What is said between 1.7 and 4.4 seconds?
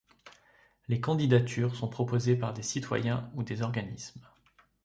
sont proposées par des citoyens ou des organismes.